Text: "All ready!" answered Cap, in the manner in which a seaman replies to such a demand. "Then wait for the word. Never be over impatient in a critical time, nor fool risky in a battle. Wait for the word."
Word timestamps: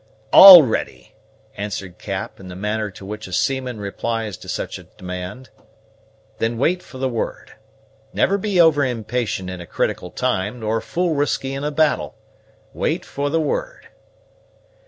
"All 0.33 0.63
ready!" 0.63 1.13
answered 1.55 1.99
Cap, 1.99 2.39
in 2.39 2.47
the 2.47 2.55
manner 2.55 2.91
in 2.99 3.05
which 3.07 3.27
a 3.27 3.31
seaman 3.31 3.79
replies 3.79 4.35
to 4.37 4.49
such 4.49 4.79
a 4.79 4.85
demand. 4.85 5.51
"Then 6.39 6.57
wait 6.57 6.81
for 6.81 6.97
the 6.97 7.07
word. 7.07 7.53
Never 8.11 8.39
be 8.39 8.59
over 8.59 8.83
impatient 8.83 9.47
in 9.51 9.61
a 9.61 9.67
critical 9.67 10.09
time, 10.09 10.59
nor 10.61 10.81
fool 10.81 11.13
risky 11.13 11.53
in 11.53 11.63
a 11.63 11.69
battle. 11.69 12.15
Wait 12.73 13.05
for 13.05 13.29
the 13.29 13.39
word." 13.41 13.89